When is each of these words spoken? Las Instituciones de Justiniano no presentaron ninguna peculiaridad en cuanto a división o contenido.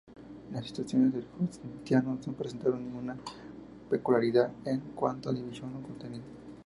Las 0.51 0.63
Instituciones 0.63 1.13
de 1.13 1.21
Justiniano 1.37 2.17
no 2.25 2.33
presentaron 2.33 2.83
ninguna 2.85 3.15
peculiaridad 3.87 4.51
en 4.65 4.79
cuanto 4.95 5.29
a 5.29 5.33
división 5.33 5.75
o 5.75 5.81
contenido. 5.87 6.23